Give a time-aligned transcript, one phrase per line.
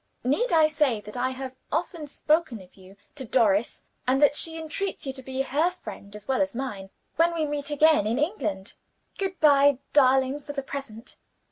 [0.23, 4.57] Need I say that I have often spoken of you to Doris, and that she
[4.57, 8.17] entreats you to be her friend as well as mine, when we meet again in
[8.17, 8.73] England?
[9.19, 11.19] "Good by, darling, for the present.